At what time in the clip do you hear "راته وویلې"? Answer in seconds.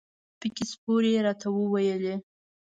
1.27-2.15